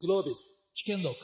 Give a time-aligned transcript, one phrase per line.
[0.00, 1.16] Globis, Chicken Look.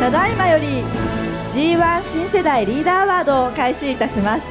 [0.00, 0.82] ただいまより
[1.52, 4.42] G1 新世代リーダーアワードを開始いたします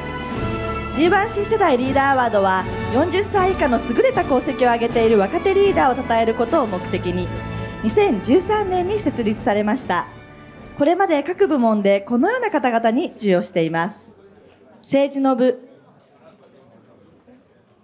[0.94, 7.26] G1 新世代リーダーアワードは40歳以下の優れた功績を挙げている若手リーダーを称えることを目的に
[7.84, 10.08] 2013年に設立されました。
[10.76, 14.12] これまで各部門でこのような方々に授与しています。
[14.82, 15.66] 政治の部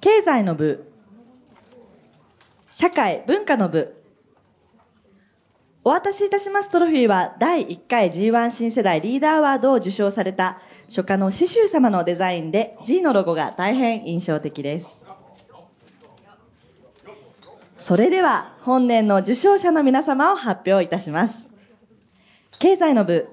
[0.03, 0.93] 経済の部
[2.71, 3.95] 社会文化の部。
[5.85, 14.98] お渡しいたしますトロフィーは第1回 G1 新世代リーダーアワードを受賞された初夏の刺繍様のデザインで G のロゴが大変印象的です。
[17.89, 21.49] それでは本年の受賞者の皆様を発表いたします。
[22.59, 23.31] 経済の部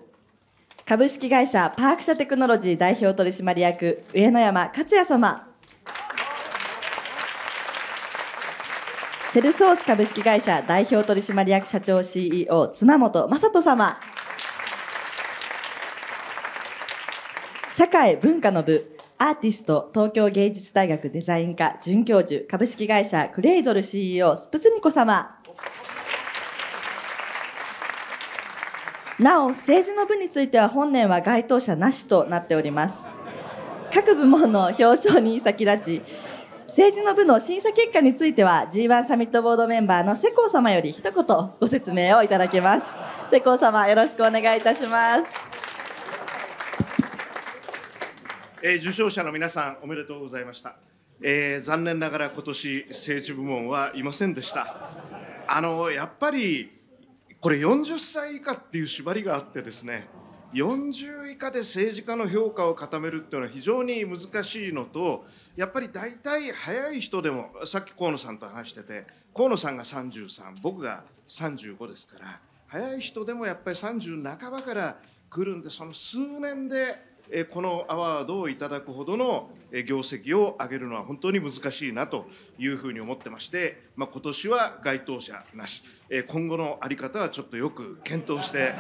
[0.86, 5.46] 株式会社パーク社テクノロジー代表取締役上野山克也様。
[9.34, 14.00] セルソース株式会社代表取締役社長 CEO 妻本正人様。
[17.74, 25.40] 社会文化の部アーティスト東京芸術大学デザイン科准教授株式会社クレイドル CEO スプツニコ様。
[29.18, 33.08] なお政治の部については本年は該当者なしとなっております。
[33.94, 36.02] 各部門の表彰に先立ち
[36.68, 41.26] 政治の部の審査結果については G1 サミットボードメンバーの世耕様より一言
[41.62, 42.88] ご説明をいただけます。
[43.32, 45.45] 世耕様よろしくお願いいたします。
[48.62, 50.76] え受賞者の皆さんおめでとうございました、
[51.22, 54.92] えー残念ながら今年政治部門はいませんでした。
[55.48, 56.72] あのやっぱり
[57.42, 60.08] これ40歳以下っていう縛りがあってですね
[60.54, 65.26] 40以下で政治家の評価を固めるっていうのは非常に難しいのと
[65.56, 74.98] やっぱり大体早い人でもさっき河野さんと話してて河野さんが33僕が35ですから早い人でもやっぱり30半ばから
[75.30, 76.96] 来るんでその数年で
[77.50, 79.50] このアワードをいただくほどの
[79.86, 82.26] 業績を上げるのは本当に難しいなと
[82.60, 85.84] いうふうに思ってまして、まあ、今年は該当者なし、
[86.28, 88.74] 今後の在り方はちょっとよく検討して、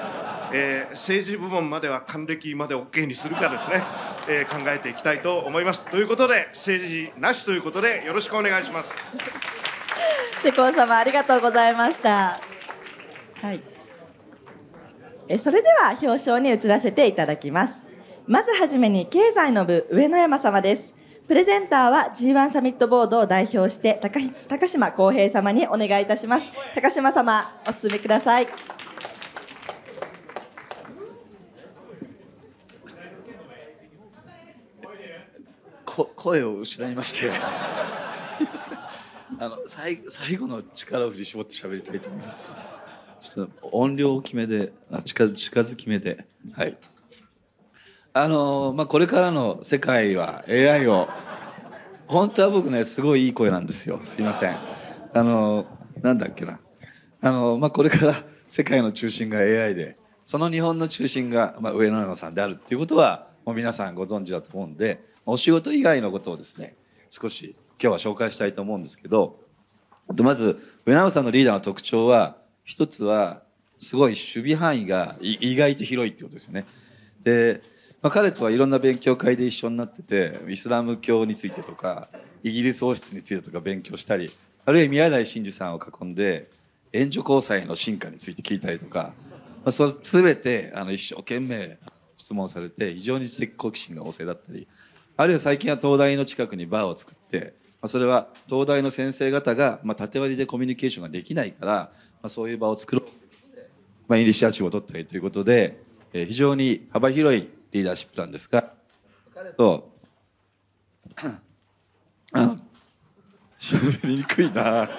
[0.54, 3.84] えー政治部門までは還暦まで OK にするかですね、
[4.30, 5.86] えー考えていきたいと思います。
[5.88, 8.96] ということで政治なしということでよろしくお願いします。
[10.44, 12.40] 世耕様ありがとうございました。
[13.42, 13.62] はい。
[15.28, 17.82] えそれでは表彰に移らせていただきます。
[18.28, 20.96] まずはじめに経済の部上野山様です。
[21.28, 26.48] プレゼンターは G1 サミットボードを代表して高高島康平様にお願いいたします。
[26.74, 28.48] 高島様お進みください。
[35.86, 37.32] こ声を失いまして。
[38.12, 38.78] すいません。
[39.40, 42.58] あの最最後の力を振り絞って喋りたいと思います。
[43.20, 46.76] ちょっと音量大きめであ近近づきめではい。
[48.18, 51.10] あのまあこれからの世界は AI を
[52.08, 54.00] 本当は僕ねすごいいい声なんですよ。
[54.06, 54.56] すいません。
[55.14, 55.66] あの
[56.02, 56.62] なんだっけな。
[57.20, 58.16] あのまあこれから
[58.48, 66.74] 世界の中心が AI でその日本の中心が、まあ、上野山さんであるっていうことはもう皆さんご存知だと思うんでお仕事以外のことをですね
[67.10, 69.42] 少し今日は紹介したいと思うんですけど
[70.24, 73.42] まず上野さんのリーダーの特徴は一つは
[73.78, 76.66] すごい守備範囲が意外と広いってことですよね。
[77.26, 77.62] で、
[78.06, 82.08] まあ、彼とはいろんな勉強会で一緒になっててイスラム教についてとか
[82.44, 84.30] イギリス王室についてとか勉強したり
[84.64, 86.48] あるいは宮台真司さんを囲んで
[86.94, 89.16] 援助交際の進化について聞いたりとか、
[89.64, 91.80] まあ、それ全てあの一生懸命
[92.18, 94.68] 質問されて非常に知的好奇心が旺盛だったり
[95.18, 101.92] あるいは最近は東大の近くにバーを作って、ま、それは東大の先生方が、ま、縦割りでコミュニケーションができないから、
[102.22, 103.04] ま、そういう場を作ろう。
[103.04, 103.70] ということで、
[104.10, 105.80] まあ、イニシアチブを取ったりということで、
[106.14, 108.74] え非常に幅広いリーダーシップなんですが
[109.34, 109.92] 彼と
[112.34, 112.58] あの
[113.60, 114.90] 喋りにくいな。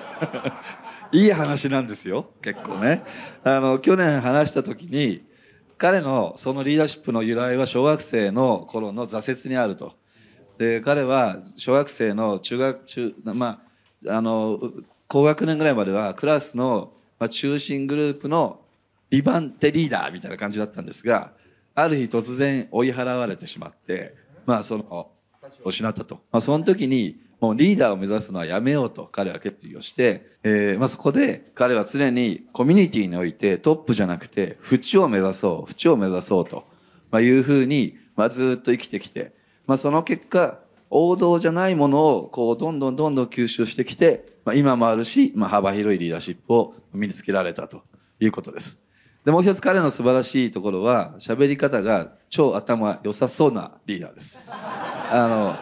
[1.12, 3.02] いい話なんですよ、結構ね。
[3.44, 5.24] あの、去年話した時に、
[5.78, 9.94] 彼のそのリーダーシップの由来は小学生の頃の挫折にあると。
[10.58, 13.62] で、彼は小学生の中学、中、ま
[14.06, 14.58] あ、あの、
[15.06, 18.60] 高学年ぐらいまではクラスの、まあ、中心グループの
[19.12, 21.32] 2番手リーダーみたいな感じだったんですが、
[21.76, 24.14] ある日突然追い払われてしまって、
[24.46, 25.12] まあその、
[25.64, 26.16] 失ったと。
[26.32, 36.64] まあその時にもうリーダーを目指すのはやめようと彼は決意をして、えー、まあ、そこで彼は常にコミュニティにおいてトップじゃなくて、縁を目指そう、縁を目指そうと、
[37.10, 39.34] まあ、いうふうに、まあ、ずっと生きてきて、
[39.66, 47.82] まあ、その結果、王道じゃないものを、こう、どんどんどんどん吸収してきて、まあ、今もあるし、まあ、幅広いリーダーシップを身につけられたと
[48.20, 48.85] いうことです。
[49.26, 54.40] で、もう一つ彼の素晴らしいところは、喋り方が超頭良さそうなリーダーです。
[54.46, 55.58] あ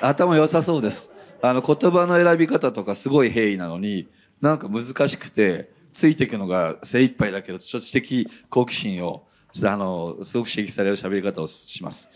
[0.00, 1.12] の、頭良さそうです。
[1.42, 4.06] あの、言葉の選び方とかすごい平易なのに、
[4.40, 9.26] なんか難しくて、ついていくのが精一杯だけど、ちょっと知的好奇心を、
[9.64, 12.12] あの、すごく刺激される喋り方をします。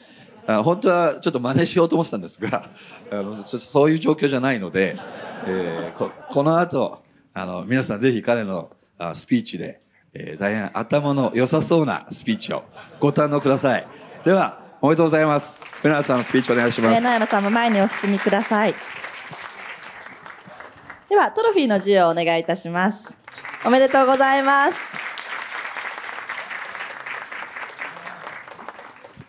[0.47, 2.71] あ本当はちょっと真似しようと思ってたんですが、
[3.11, 4.95] あの、ちょっとそういう状況じゃないので、
[5.45, 7.03] えー、ここの後、
[7.35, 9.81] あの、皆さんぜひ彼のあスピーチで、
[10.15, 12.65] えー、大変頭の良さそうなスピーチを
[13.01, 13.87] ご堪能ください。
[14.25, 15.59] では、おめでとうございます。
[15.85, 17.03] 上野さんのスピーチお願いします。
[17.03, 18.75] 上野さんも前にお進みください。
[21.09, 23.17] では、トロフィーの授与をお願いいたします。
[23.65, 24.79] おめでとうございます。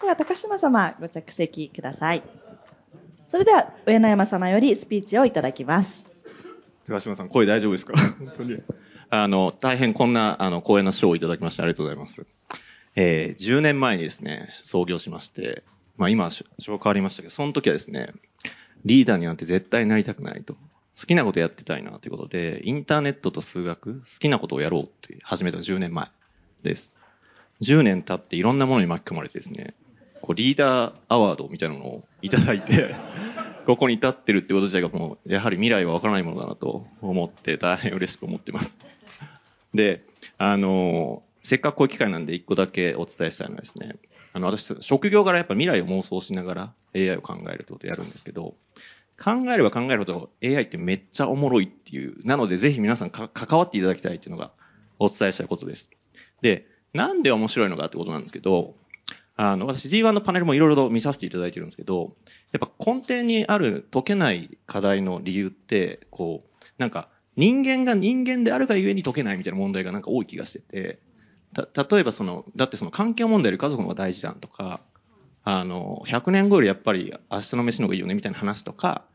[0.01, 2.23] では、高島様、ご着席ください。
[3.27, 6.05] それでは、上野山様よりスピーチをいただきます。
[6.87, 7.93] 高島さん、声大丈夫ですか？
[8.19, 8.61] 本当に。
[9.09, 12.25] あの、大変こんな、あの、光栄な賞をいただきましてありがとうございます。
[12.95, 15.63] えー、10年前にですね、創業しまして、
[15.97, 18.13] まあ今賞変わりましたけど、その時はですね、
[18.85, 20.55] リーダーになんて絶対なりたくないと。
[20.99, 26.09] 好きなことやってたいなということで、インターネットと数学、好きなことをやろうって始めたの10年前
[26.61, 26.93] です。
[27.61, 29.73] 10年経っていろんなものに巻き込まれてですね、
[30.21, 32.95] こうリーダーアワードみたいなのをいただいて
[33.65, 38.79] ここに立ってるってこと自体がもう、やはり未来はわからないものだなと思って大変嬉しく思ってます。
[39.73, 40.03] で、
[40.37, 43.95] あの、せっかくこういう機会なんで一個だけお伝えしたいのはですね、
[44.33, 48.55] あの、私、職業柄やっぱ未来を妄想しながら AI を考えるってことをやるんですけど、
[49.21, 53.29] 考えれば考えるほど AI ってめっちゃおもろいっていう、なのでぜひ皆さん関
[53.59, 54.51] わっていただきたいっていうのが
[54.97, 55.89] お伝えしたいことです。
[56.41, 58.75] で、なんで面白いのかってことなんですけど、
[59.35, 62.15] あの、私 G1 のパネルもいろいろと見させていただいてるんですけど、
[62.51, 67.09] やっぱ根底にある解けない課題の理由って、こう、なんか
[67.39, 70.99] 人間が人間であるがゆえに解けないみたいな問題がなんか多い気がしてて、
[71.53, 74.81] た、例えばその、だってその環境問題より家族の方が大事だとか、
[75.45, 79.05] あの、100年後よりやっぱり明日の飯の方がいいよねみたいな話とか、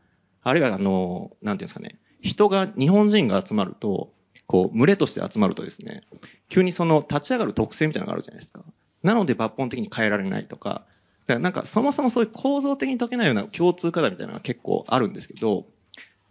[0.41, 4.11] あるいはあの、なんていうんですかね、人が、日本人が集まると、
[4.47, 6.01] こう、群れとして集まるとですね、
[6.49, 8.63] 急にその立ち上がる特性みたいなのがあるじゃないですか。
[9.03, 10.87] なので抜本的に変えられないとか、
[11.27, 15.67] だからなんかそもそもそういう構造的に解けないような共通課題みたいなのが結構あるんですけど、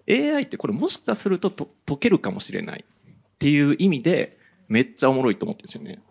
[0.09, 6.03] AI ってこれもしかするとと解けるかもしれないっていう意味で、めっちゃおもろいと思ってるんですよね。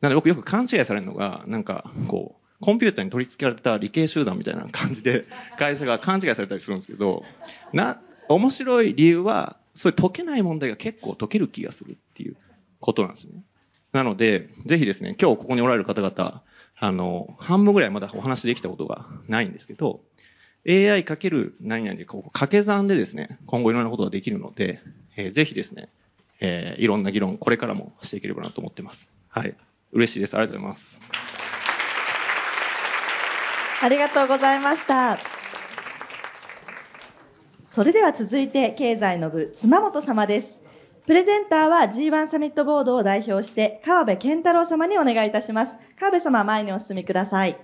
[0.00, 5.24] なので僕よく勘違いされるのが、なんか、こう、コンピューターに取り付けられた理系集団みたいな感じで、
[5.58, 7.24] 会社が勘違いされたりするんですけど、
[7.72, 12.36] な、面白い理由は、そういう解けない問題が結構解ける気がするっていう
[12.80, 13.42] ことなんですね。
[13.92, 16.42] なので、ぜひですね、今日ここにおられる方々、
[16.78, 20.00] あの、半分ぐらいまだお話できたことがないんですけど、
[20.68, 24.80] AI かける何々で、こう、掛け算でですね、今後いろんなことができるので、
[25.16, 25.88] えー、ぜひですね、
[26.40, 29.10] えー、いろんな議論、これからもしていければなと思ってます。
[29.28, 29.54] はい。
[29.92, 30.36] 嬉しいです。
[30.36, 31.00] ありがとうございます。
[33.82, 35.18] ありがとうございました。
[37.62, 40.60] それでは続いて、経済の部、妻本様です。
[41.06, 45.76] プレゼンターは G1 サミットボードを代表して、川辺健太郎様にお願いいたします。
[46.00, 47.56] 川辺様、前にお進みください。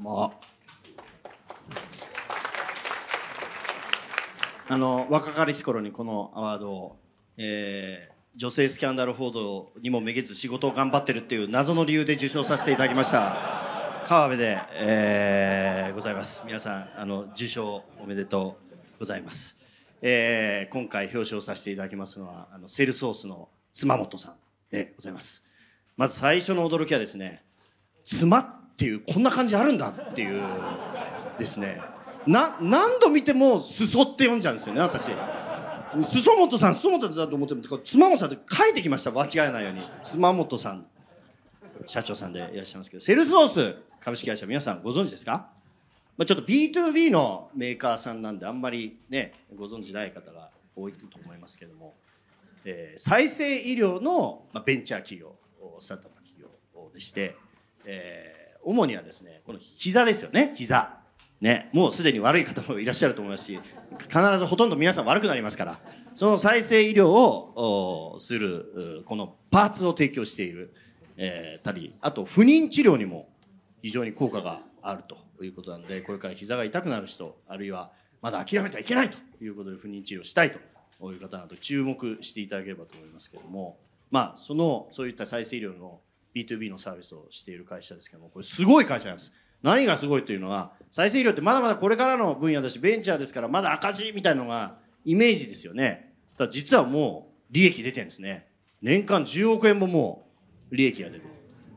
[0.00, 0.43] まあ、
[4.66, 6.96] あの、若かりし頃にこのアワードを、
[7.36, 13.36] えー、女性スキャンダル報道にもめげず仕事を頑張ってるっていう謎の理由で受賞させていただきました。
[14.06, 16.42] 川辺で、えー、ございます。
[16.46, 18.56] 皆さん、あの、受賞おめでと
[18.96, 19.60] うございます。
[20.00, 24.34] えー、今回表彰させていただきますのは、あの、セルソースの妻本さん
[24.70, 25.46] でございます。
[25.98, 27.42] まず最初の驚きはですね、
[28.04, 30.42] 妻っていう、こんな感じあるんだっていう
[31.38, 31.80] ですね、
[32.26, 35.10] な、何度見ても裾って読んじゃうんですよね、私。
[36.02, 39.82] 裾本さん、裾本さんと思っても、妻本さんって書いてきました、間違えないように。
[40.02, 40.86] 妻本さん、
[41.86, 45.48] 社長さんでいらっしゃいますけど、セルソース株式会社、皆さんご存知ですか？
[46.16, 51.94] まあ、ちょっと B2B のメーカーさんなんで、あんまりね、ご存知ない方が多いと思いますけども、
[52.64, 55.34] えー、再生医療の、まあ、ベンチャー企業、
[55.78, 57.36] スタートアップ企業でして、
[57.84, 60.98] えー、主にはですね、この膝ですよね、膝。
[61.44, 63.60] ね、もうすでに悪い方もいらっしゃると思いますし、
[64.08, 65.80] 必ずほとんど皆さん悪くなりますから、
[66.14, 70.72] その再生医療をする、このパーツを提供している、
[71.18, 73.28] えー、たり、あと不妊治療にも
[73.82, 80.50] 非常に効果があるということなので、これから膝が痛くなる人、あるいはまだ諦めてはいけないということで不妊治療したい
[80.98, 83.76] という方など注目していただければと思いますけれども、
[84.10, 86.00] まあ、その、そういった再生医療の
[86.34, 89.34] B2B のサービスをしている会社ですけども、これすごい会社なんです。
[89.64, 96.12] 何がすごいというのは、再生医療ってまだまだこれからの分野だし、ベンチャーですからまだ赤字みたいなのがイメージですよね。
[96.36, 98.46] ただ実はもう利益出てるんですね。
[98.82, 100.26] 年間10億円もも
[100.70, 101.30] う利益が出てる。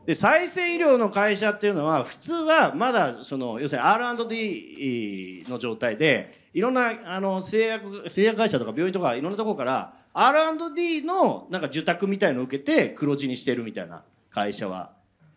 [0.04, 14.92] で、再生医療の会社っていうのは、普通はまだ、その、要するに R&D の状態で、いろんな、あの、製薬、製薬会社とか病院とかいろんなところから、R&D のなんか受託みたいのを受けて黒字にしてるみたいな会社は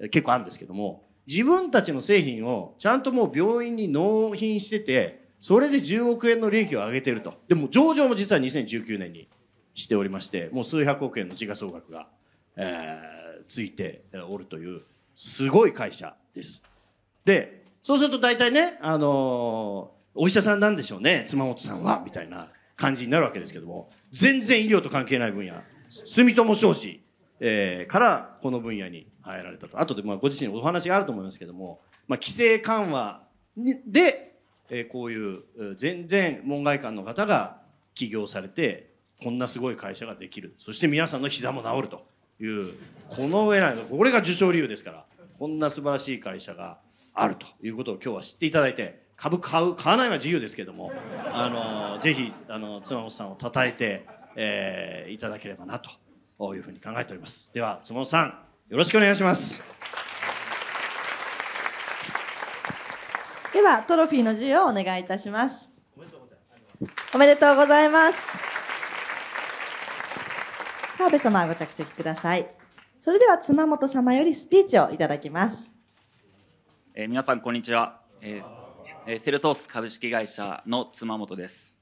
[0.09, 7.35] 結構あるんですけども、自分たちの製品をちゃんともう病院に納品してて、それで10億円の利益を上げてると。
[7.47, 9.27] でも上場も実は2019年に
[9.75, 12.07] しておりまして、もう数百億円の時価総額が、
[12.57, 14.81] えーついておるという、
[15.15, 16.63] すごい会社です。
[17.25, 25.55] で、そうすると大体ね、あのー、お医者さんなんでしょうね、妻本さんは、みたいな感じになるわけですけども、全然医療と関係ない分野、
[25.89, 27.01] 住友商事、
[27.41, 29.81] えー、からこの分野に入られたと。
[29.81, 33.23] 後でまあご自身お話があると思いますけども、まあ、規制緩和
[33.57, 34.35] で、
[34.69, 37.59] えー、こういう全然門外漢の方が
[37.95, 40.55] 起業されて、こんなすごい会社ができる。
[40.57, 42.09] そして皆さんの膝も治ると。
[42.41, 42.73] いう
[43.09, 45.05] この上ないこれが受賞理由ですから
[45.37, 46.79] こんな素晴らしい会社が
[47.13, 50.91] あるということを今日は知っていただいて株買う買わないは自由ですけども
[51.33, 54.05] あのぜひあの妻本さんを称えて、
[54.35, 55.91] えー、いただければなと
[56.55, 58.27] いうふうに考えておりますでは妻本さん
[58.69, 59.61] よろしくお願いします
[63.53, 65.69] ではトロフィーの授与をお願いいたします
[67.13, 68.51] おめでとうございます
[71.01, 72.47] 川辺様ご着席ください。
[72.99, 75.73] それでは妻本様よりスピーチをいただきます。
[76.93, 78.01] えー、皆さんこんにちは。
[78.21, 81.79] えー、セルソース株式会社の裙本です。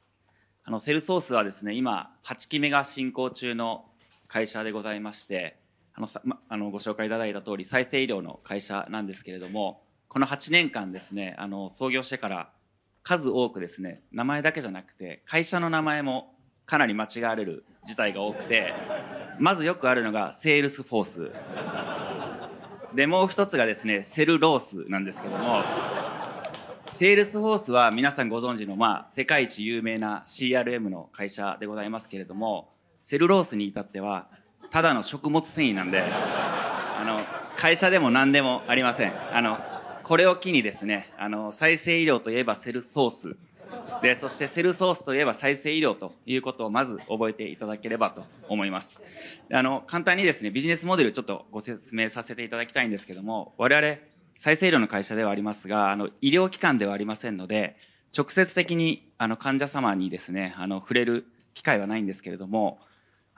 [0.63, 3.83] あの、セルソースはですね、今、8期目が進行中の
[4.29, 5.57] 会社でございまして、
[5.95, 12.51] あの、ま、あのご紹介いただいた通り、再生医療の会社なんですけれども、この8年間ですね、あの、創業してから
[13.01, 16.35] 数多くですね、名前だけじゃなくて、会社の名前も
[16.67, 18.71] かなり間違われる事態が多くて、
[19.39, 21.05] まずよくあるのがセールスフォー
[22.91, 22.95] ス。
[22.95, 25.63] で、もう一つがですね、セルロースなんですけども、
[26.91, 32.69] セールスフォースは皆さんご存知の、まあ、世界一有名な CRM の会社でございますけれども、
[33.01, 34.27] セルロースに至っては、
[34.69, 37.19] ただの食物繊維なんで、あの、
[37.57, 39.35] 会社でも何でもありません。
[39.35, 39.57] あの、
[40.03, 43.37] これを機にですね、あの、再生医療といえばセルソース
[44.01, 49.03] で、そしてセルソースといえば再生医療ということをまず覚えていただければと思います。
[49.51, 53.97] あの、簡単にですね、ビジネスモデルちょっとご説明させていただきたいんですけども、我々、
[54.35, 57.75] 再生医療の会社ではありますが、あの、医療機関ではありませんので、
[58.17, 62.79] 直接的にあの患者様にですね、あの、触れる機会はないんですけれども、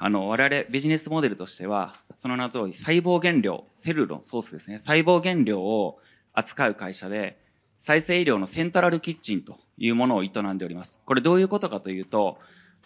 [0.03, 5.99] あの、我々ビジネスモデルとしては、その名の通り細胞原料、セルのソースですね、細胞原料を
[6.33, 7.39] 扱う会社で、
[7.77, 10.99] 再生医療のセントラルキッチンというものを営んでおります。
[11.05, 12.39] これどういうことかというと、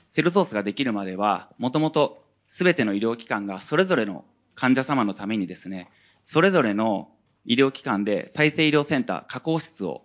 [0.09, 5.89] セルソースができるまでは、もともと全ての医療機関がそれぞれの患者様のためにですね、
[6.25, 7.07] それぞれの
[7.45, 10.03] 医療機関で再生医療センター、加工室を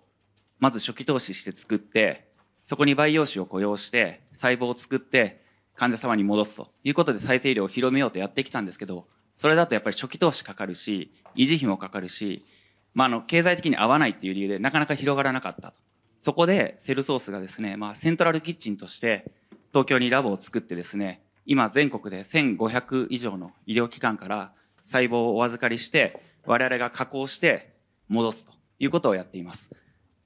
[0.61, 2.31] まず初期投資して作って、
[2.63, 5.41] そこに培養士を雇用して細胞を作って
[5.75, 12.45] 患者様に戻すということで再生医療を広めようとやってきたんですけど、それだとやっぱり初期投資かかるし、維持費もかかるし、
[12.93, 15.79] まあ、あの、経済的に合わないっていう理由でなかなか広がらなかったと。
[16.19, 19.33] そこで、セルソースがですね、まあ、セントラルキッチンとして、
[19.73, 24.53] 東京にラボを作ってですね、今全国で1500以上の医療機関から
[24.85, 27.73] 細胞をお預かりして、我々が加工して
[28.09, 29.71] 戻すということをやっています。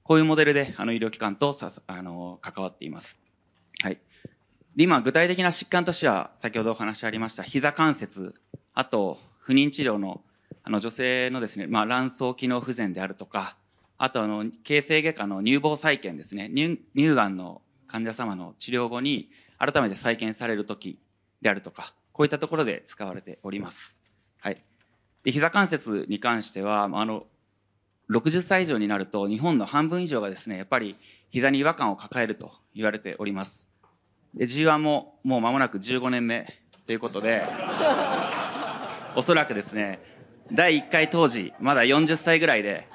[0.03, 3.19] こういうモデルで、あの、医療機関とさ、あの、関わっています。
[3.81, 3.99] はい。
[4.77, 8.35] 今、具体的な疾患としては、先ほどお話ありました、膝関節、
[8.73, 10.21] あと、不妊治療の
[10.63, 13.55] あの女性のですね、まあ、卵巣機能不全であるとか、
[13.97, 19.29] あとあの、形成外科の乳房再建ですね、乳乳がんの患者様の治療後に
[19.59, 20.99] 改めて再建されるとき
[21.41, 24.01] であるとか、こういったところで使われております。
[24.39, 24.61] はい。
[25.23, 27.27] で、膝関節に関しては、あの、
[28.09, 30.97] 60歳以上になると日本の半分以上がですね、やっぱり
[31.29, 33.69] 膝に違和感を抱えると言われております。
[34.35, 36.53] で、G1 ももう間もなく15年目
[36.87, 37.43] ということで、
[39.15, 39.99] おそらくですね、
[40.51, 42.87] 第1回当時、まだ40歳ぐらいで、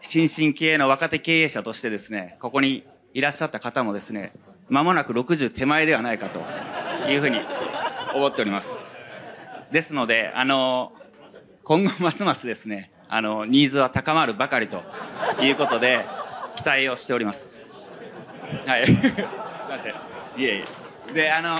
[0.00, 4.32] 新進気鋭の若手経営者としてですね、ここにいらっしゃった方もですね、
[4.68, 6.40] 間もなく60手前ではないかと
[7.10, 7.40] いうふうに
[8.14, 8.78] 思っております。
[9.72, 10.92] ですので、あの、
[11.64, 14.82] 今後ますますですね、あの、ニーズは高まるばかりと
[15.40, 16.04] いうことで、
[16.56, 17.48] 期待をしております。
[18.66, 18.84] はい。
[20.36, 20.40] いません。
[20.40, 20.64] いえい
[21.10, 21.12] え。
[21.12, 21.58] で、あの、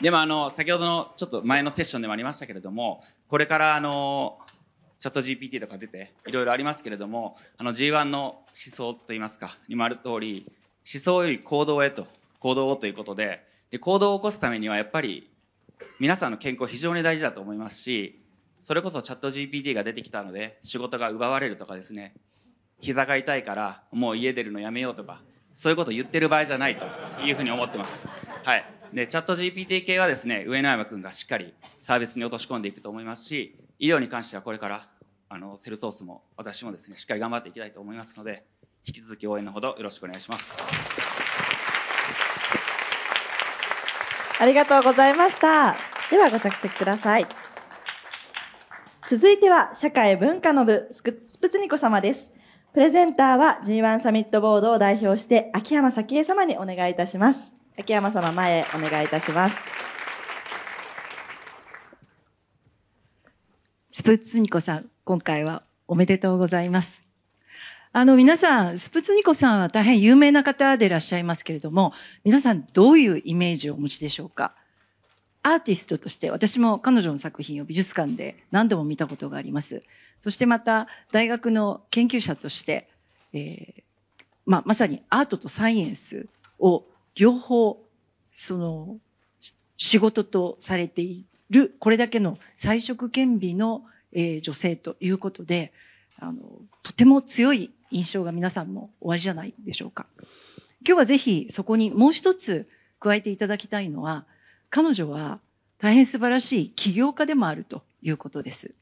[0.00, 4.36] でもあの、先ほどのちょっと前のセッションでもありましたけれども、これからあの、
[5.00, 10.44] チャット GPT とか出て、いろいろありますけれども、あの G1 の思想といいますか、にもある通り、
[10.92, 12.06] 思想より行動へと、
[12.40, 15.30] 行動をということで、で行動を起こすためにはやっぱり、
[15.98, 18.20] 皆さんの健康非常に大事だと思いますし、
[18.60, 22.14] それこそチャット GPT が出てきたので、仕事が奪われるとかですね、
[22.80, 25.22] 膝が痛いからもう家出るのやめようとか、
[25.54, 26.86] そういうこと言ってる場合じゃないと
[27.22, 28.06] いうふうに思ってます。
[28.44, 28.64] はい。
[28.92, 34.88] で、チャット GPT 系はですね、上野山くんがしっかりサービスに落とし込んでいくと思いますし、医療に関してはこれから、
[35.28, 38.44] あの、セルソースも私もですね、しっかり頑張っていきたいと思いますので、
[38.86, 40.62] 引き続き応援のほどよろしくお願いします。
[44.38, 45.74] ありがとうございました。
[46.10, 47.26] ではご着席ください。
[49.08, 52.35] 続いては、社会文化の部、スプツニコ様です。
[52.76, 57.54] プレゼンターは G1 サミットボードを代表して、秋山咲恵様にお願いいたします。
[57.78, 59.58] 秋山様前へお願いいたします。
[63.90, 67.02] スプツニコさん、今回はおめでとうございます。
[67.92, 74.54] あの、皆さん、スプツニコさんは大変有名な方でいらっしゃいますけれども、皆さんどういうイメージをお持ちでしょうか？
[75.46, 79.84] アーティストとして、私も彼女の作品を美術館で何度も見たことがあります。
[80.20, 82.88] そしてまた、大学の研究者として、
[83.32, 83.82] えー
[84.44, 86.26] まあ、まさにアートとサイエンス
[86.58, 86.84] を
[87.14, 87.80] 両方、
[88.32, 88.98] その、
[89.76, 95.72] 仕事とされている、これだけの才色兼備の、えー女性ということで、
[96.18, 96.42] あの、
[96.82, 100.08] とても強い印象が皆さんもおありじゃないでしょうか。
[100.84, 104.26] 今日はぜひそこにもう一つ加えていただきたいのは、
[104.70, 105.40] 彼女は
[105.78, 108.74] 大変素晴らしい起業家でもあるということです。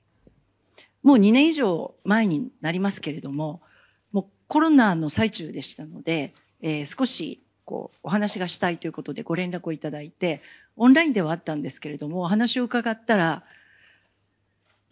[1.03, 3.61] もう2年以上前になりますけれども、
[4.13, 10.41] もうコロナの最中でしたので、えー少しこうお話がしたいということでご連絡をいただいて、
[10.77, 13.45] オンラインではあったんですけれども、お話を伺ったら、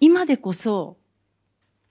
[0.00, 0.96] 今でこそ、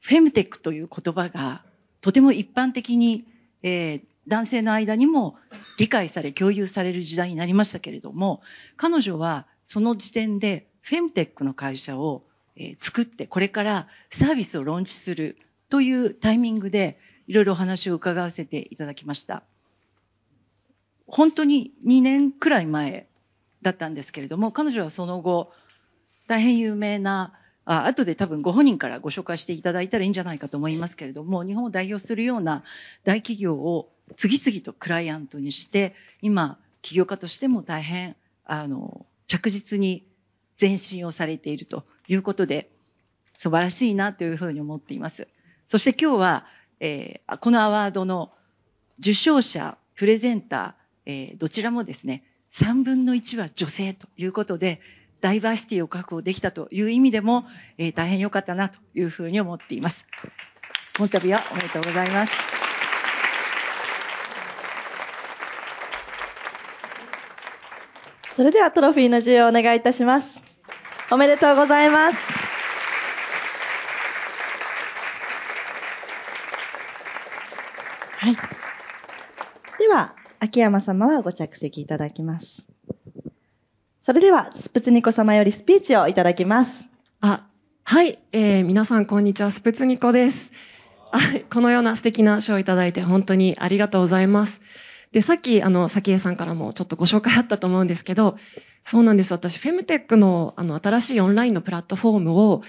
[0.02, 1.64] フェムテックという言葉が
[2.02, 3.26] とても一般的に、
[3.64, 5.38] えー男性の間にも
[5.78, 8.42] 理解され共有される時代になりましたけれども、
[8.78, 12.24] 彼女はその時点でフェムテックの会社を、
[12.80, 15.38] 作って、これからサービスをローンチする
[15.70, 19.44] というタイミングでいろいろお話を伺わせていただきました。
[21.08, 23.08] 本当に2年くらい前
[23.62, 25.52] だったんですけれども、彼女はその後、
[26.28, 27.34] 大変有名な、
[27.66, 32.64] あ後で多分ご本人からご紹介していただいたらいいんじゃないかと思いますけれども、日本を代表するような
[33.04, 40.06] 大企業を次々とクライアントにして、今、起業家としても大変、あの、着実に
[40.60, 42.70] 前進をされているということで、
[43.34, 45.28] 素晴らしいなというふうに思っています。
[45.68, 46.46] そして今日は、
[46.80, 48.32] えーこのアワードの
[49.00, 54.82] 受賞者、プレゼンター、えーどちらもですね、3分の1は女性ということで、
[55.22, 57.46] ダイバーシティを確保できたという意味でも、
[57.78, 60.06] えー大変良かったなというふうに思っています。
[60.98, 62.34] この度はおめでとうございます。
[68.36, 70.42] それではトロフィーの授与をお願いいたします。
[71.12, 72.18] おめでとうございます。
[78.18, 78.36] はい。
[79.80, 82.61] では、秋山様はご着席いただきます。
[84.12, 86.86] それでは、スプツニコ様よりスピーチをいただきます。
[87.22, 87.48] あ、
[87.86, 90.52] はい、えー皆さんこんにちは、スプツニコです。
[91.50, 94.60] このような素敵な賞をいただいて本当にありがとうございます。
[95.14, 98.36] で、さっき、あの、咲江さんからもちょっとご紹介あったと思うんですけど、
[98.84, 99.32] そうなんです。
[99.32, 102.64] 私、フェムテックの、あの、新しいオンラインのプラットフォームを、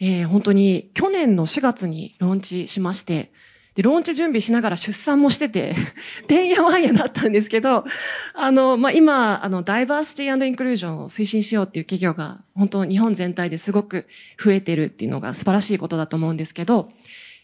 [0.00, 3.30] えー本当に去年の4月にローンチしまして、
[3.78, 5.76] で、ローンチ準備しながら出産もしてて、
[6.26, 7.84] てんやわんやだったんですけど、
[8.34, 16.90] あの、まあ、今、あの、ダイバーシティインクルージョンを推進しようっていう企業が、本当日本全体ですごく増えてるっていうのが素晴らしいことだと思うんですけど、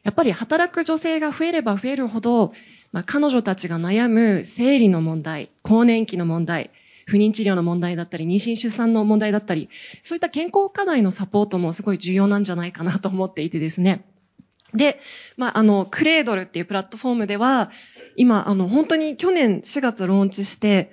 [0.02, 2.52] やっぱり働く女性が増えれば増えるほど、
[2.90, 6.72] まあ、彼女たちが悩む生理の問題、更年期の問題、
[7.06, 9.68] 不妊治療の問題だったり、妊娠出産の問題だったり、
[10.02, 14.04] そういった健康課題のサポートもすごい重要なんじゃないかなと思っていてですね。
[14.74, 15.00] で、
[15.36, 17.70] まあ、あの、クレードルっていうプラットフォームでは、
[18.16, 20.90] 今、あの、本当に去年4月ローンチして、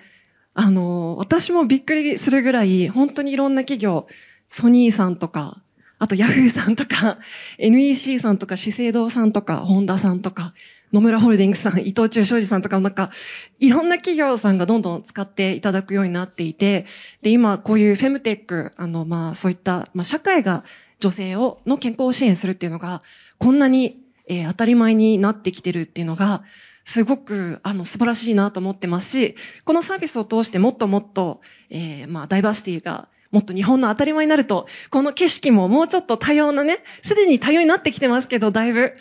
[0.54, 4.08] あの、私もびっくりするぐらい、本当にいろんな企業、
[4.50, 5.62] ソニーさんとか、
[5.98, 7.20] あとヤフーさんとか、
[7.60, 10.54] NEC さんとか、資生堂さんとか、ホンダさんとか、
[10.92, 13.12] 野村ホールディングスさん、伊藤忠商事さんとか、なんか、
[13.60, 16.86] いろんな企業さんがどんどん使っていただくようになっていて、
[17.22, 20.66] で、今、こういうフェムテック、あの、まあ、そういった、まあ、社会が
[21.00, 23.02] 女性を、の健康を支援するっていうのが、
[23.42, 26.44] こんなに、えー当たり前になってきてるっていうのが、
[26.86, 38.94] すごく、あの、素晴らしいなと思ってますし、このサービスを通してもっともっと、えーまあ、ダイバーシティが、もっと日本の当たり前になると、この景色ももうちょっと多様なね、すでに多様になってきてますけど、だいぶ。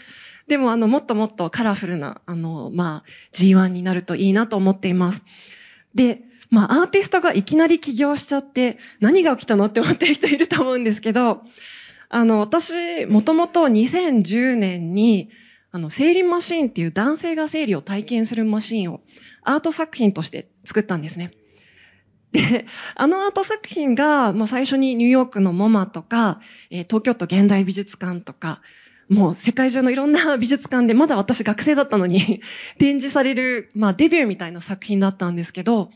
[0.48, 5.22] でも、あの、もっともっとカラフルな、あの、まあ、G1 になるといいなと思っています。
[5.94, 11.42] で、まあ、アーティストがいきなり起業しちゃって、何が起きたのって思ってる人いると思うんですけど、
[12.10, 15.30] あの、私、もともと2010年に、
[15.70, 19.00] あの、生理マシンっていう男性が生理を体験するマシンを
[19.42, 21.32] アート作品として作ったんですね。
[22.32, 28.60] で、あのアート作品が、まあ、最初にニューヨークのモマとか、えー東京都現代美術館とか、
[29.08, 32.40] もう世界中のいろんな 美術館で、まだ私学生だったのに
[32.78, 35.90] 展示される、まあデビューみたいな作品だったんですけど、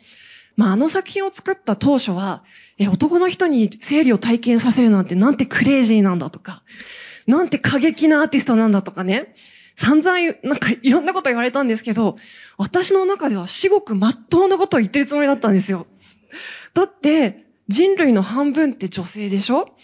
[0.56, 2.44] まああの作品を作った当初は、
[2.78, 6.62] え、男の人に生理を体験させるなんてなんてクレイジーなんだとか、
[7.26, 9.34] なんて過激なアーティストなんだとかね、
[9.76, 12.16] 散々、なんかいろんなこと言われたんですけど、
[12.58, 15.86] 私の中では至極真っ当なことを言ってるつもりだったんですよ。
[16.74, 19.74] だって、人類の半分って女性でしょ？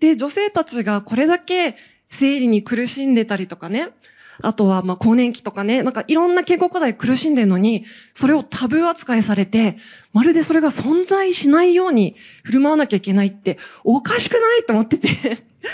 [0.00, 1.76] で、女性たちがこれだけ
[2.10, 3.90] 生理に苦しんでたりとかね、
[4.40, 9.76] あとは、まあ、更年期とかね、なんかいろんな健康課題苦しんでるのに、それをタブー扱いされて、
[10.12, 15.08] まるでそれが存在しないように振る舞わなきゃいけないって、おかしくないと思ってて。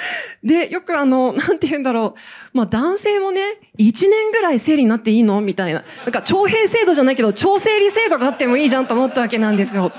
[0.42, 2.56] で、よくあの、なんて言うんだろう。
[2.56, 3.42] まあ、男性もね、
[3.78, 5.40] 1年ぐらい生理になっていいの？
[5.40, 5.84] みたいな。
[6.04, 9.92] なんか、徴兵制度じゃないけど、超生理制度があってもいいじゃんと思ったわけなんですよ。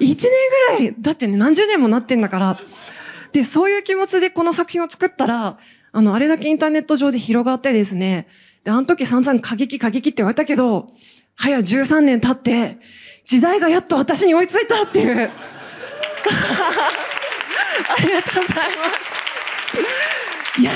[0.00, 0.16] 1年
[0.78, 2.60] ぐらい、だってね、何十年もなってんだから。
[3.32, 5.58] で、そういう気持ちでこの作品を作ったら、
[5.96, 8.26] あの、あれだけインターネット上で広がってですね、
[8.64, 10.88] で、あの時散々過激過激って言われたけど、
[11.36, 12.78] 早13年経って、
[13.24, 15.30] 時代がやっと私に追いついたっていう。
[17.96, 18.84] ありがとうございま
[20.56, 20.60] す。
[20.60, 20.72] いや、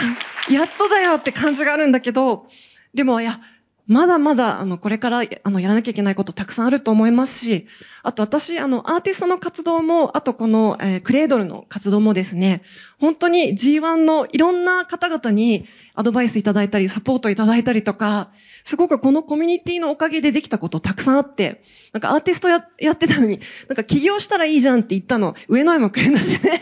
[0.50, 2.46] やっとだよって感じがあるんだけど、
[2.94, 3.40] でも、いや、
[3.88, 7.66] まだまだ、あの、これから、あの、やらなきゃいけないことたくさんあると思いますし、
[8.02, 12.62] あと私、あの、アーティストの活動も、あとこの、えークレードルの活動もですね、
[13.00, 18.30] 本当に G1 のいろんな方々にアドバイスいただいたり、サポートいただいたりとか、
[18.64, 21.62] すごくこのコミュニティのおかげでできたことたくさんあって、
[21.94, 26.60] なんかアーティストややってたのに、なんか起業したらいいじゃんって言ったの、上野山くんだしね、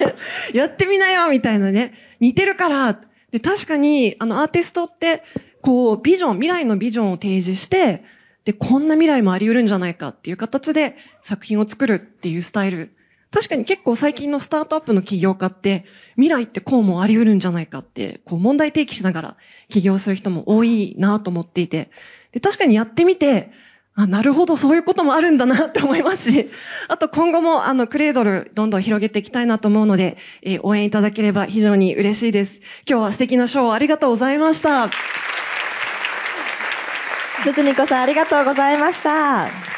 [0.54, 3.00] やってみなよみたいなね、似てるから、
[3.32, 5.24] で、確かに、あの、アーティストって、
[5.66, 8.04] こう、ビジョン、未来のビジョンを提示して、
[8.44, 12.92] で、こんな未来もあり得るんじゃないかっていう形で作品を作るっていうスタイル。
[13.32, 19.36] 確かに結構最近のスタートアップの起業家って、未来ってこうもあり得るんじゃないかって、こう問題提起しながら
[19.68, 21.90] 起業する人も多いなと思っていて。
[22.30, 23.50] で、確かにやってみて、
[23.96, 26.48] あ、なるほど、そういうこともあるんだなって思いますし、
[26.86, 32.60] あと今後もあのクレードルどんどん広げていきたいなと思うので、えー応援いただければ非常に嬉しいです。
[32.88, 34.90] 今日は素敵なショーをありがとうございました。
[37.46, 39.75] 鈴ニコさんありがとうございました。